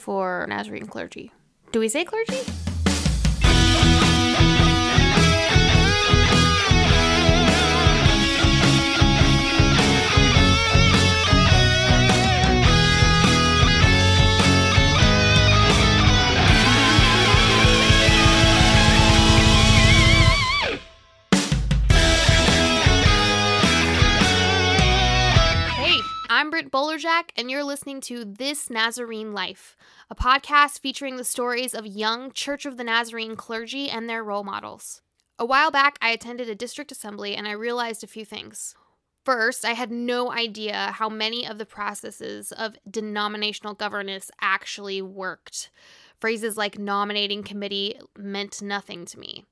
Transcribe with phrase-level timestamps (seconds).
[0.00, 1.30] for Nazarene clergy.
[1.72, 2.40] Do we say clergy?
[26.40, 29.76] I'm Britt Bowlerjack, and you're listening to This Nazarene Life,
[30.08, 34.42] a podcast featuring the stories of young Church of the Nazarene clergy and their role
[34.42, 35.02] models.
[35.38, 38.74] A while back, I attended a district assembly and I realized a few things.
[39.22, 45.68] First, I had no idea how many of the processes of denominational governance actually worked.
[46.22, 49.44] Phrases like nominating committee meant nothing to me.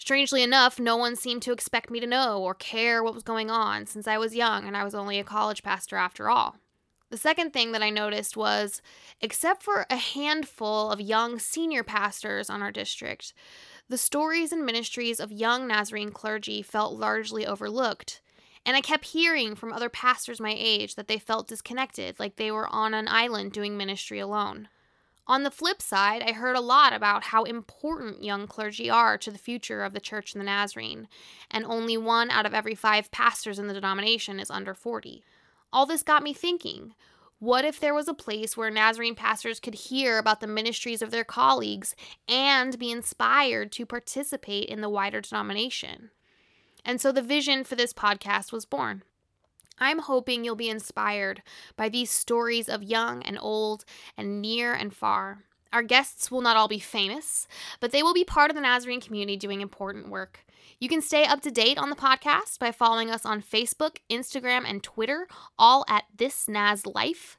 [0.00, 3.50] Strangely enough, no one seemed to expect me to know or care what was going
[3.50, 6.56] on since I was young and I was only a college pastor after all.
[7.10, 8.80] The second thing that I noticed was,
[9.20, 13.34] except for a handful of young senior pastors on our district,
[13.90, 18.22] the stories and ministries of young Nazarene clergy felt largely overlooked.
[18.64, 22.50] And I kept hearing from other pastors my age that they felt disconnected, like they
[22.50, 24.68] were on an island doing ministry alone.
[25.26, 29.30] On the flip side, I heard a lot about how important young clergy are to
[29.30, 31.08] the future of the Church in the Nazarene,
[31.50, 35.22] and only one out of every five pastors in the denomination is under 40.
[35.72, 36.94] All this got me thinking
[37.40, 41.10] what if there was a place where Nazarene pastors could hear about the ministries of
[41.10, 41.96] their colleagues
[42.28, 46.10] and be inspired to participate in the wider denomination?
[46.84, 49.04] And so the vision for this podcast was born.
[49.80, 51.42] I'm hoping you'll be inspired
[51.76, 53.84] by these stories of young and old
[54.16, 55.44] and near and far.
[55.72, 57.46] Our guests will not all be famous,
[57.78, 60.44] but they will be part of the Nazarene community doing important work.
[60.80, 64.64] You can stay up to date on the podcast by following us on Facebook, Instagram,
[64.66, 65.28] and Twitter,
[65.58, 67.38] all at This Naz Life.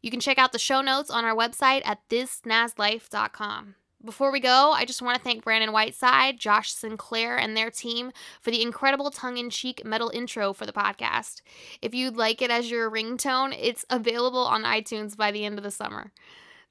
[0.00, 3.76] You can check out the show notes on our website at thisnazlife.com.
[4.04, 8.10] Before we go, I just want to thank Brandon Whiteside, Josh Sinclair, and their team
[8.40, 11.40] for the incredible tongue in cheek metal intro for the podcast.
[11.80, 15.62] If you'd like it as your ringtone, it's available on iTunes by the end of
[15.62, 16.10] the summer.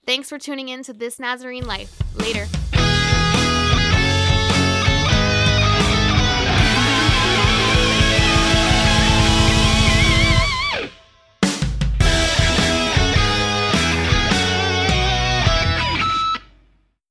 [0.06, 2.02] Thanks for tuning in to This Nazarene Life.
[2.16, 2.48] Later.